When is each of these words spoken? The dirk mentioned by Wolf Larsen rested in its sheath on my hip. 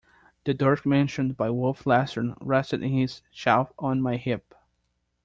The 0.45 0.55
dirk 0.55 0.83
mentioned 0.83 1.37
by 1.37 1.51
Wolf 1.51 1.85
Larsen 1.85 2.33
rested 2.41 2.81
in 2.81 2.97
its 2.97 3.21
sheath 3.31 3.71
on 3.77 4.01
my 4.01 4.17
hip. 4.17 4.55